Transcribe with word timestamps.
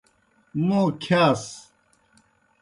موں 0.65 0.87
کِھیاس۔ 1.03 1.43